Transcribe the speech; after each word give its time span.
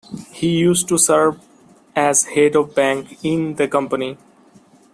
He 0.31 0.47
used 0.57 0.87
to 0.89 0.97
serve 0.97 1.37
as 1.95 2.23
Head 2.23 2.55
of 2.55 2.73
Bank 2.73 3.23
in 3.23 3.53
the 3.53 3.67
Company. 3.67 4.17